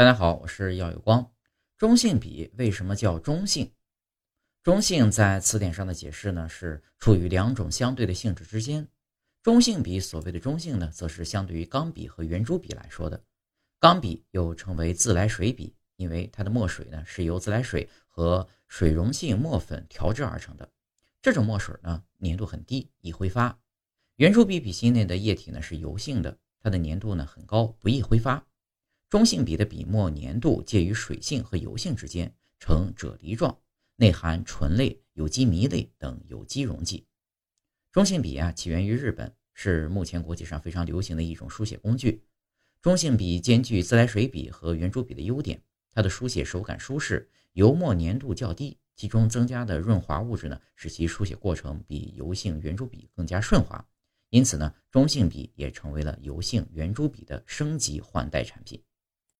[0.00, 1.30] 大家好，我是耀有光。
[1.76, 3.70] 中性笔为什么叫中性？
[4.62, 8.88] 中性在词典上的解释呢，是处于两种相对的性质之间。
[9.42, 13.22] 中性笔所谓的中性呢，则是相对于钢笔和圆珠笔来说的。
[13.78, 20.66] 钢笔又称为自来水笔，因为它的墨水呢是由自来水和水溶性墨粉调制而成的。
[21.20, 23.60] 这种墨水呢粘度很低，易挥发。
[24.16, 28.46] 圆珠笔笔芯内的液体呢是油性的，它的粘度呢很高，不易挥发。
[29.10, 33.58] 中性笔的笔墨粘度介于水性和油性之间，呈啫喱状，
[33.96, 37.04] 内含醇类、有机醚类等有机溶剂。
[37.90, 42.22] 中性笔啊，起源于日本，是目前国际上非常流行的一种书写工具。
[42.80, 45.60] 中性笔兼具自来水笔和圆珠笔的优点，
[45.92, 53.84] 它的书写手感舒适，油墨粘度较低，其中增加的润滑物质呢，使其书写过程比油性圆珠笔更加顺滑。
[54.28, 58.80] 因此呢，中性笔也成为了油性圆珠笔的升级换代产品。